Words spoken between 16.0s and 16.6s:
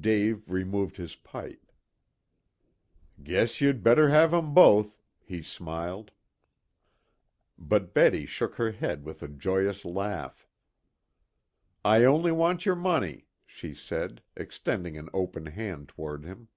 him.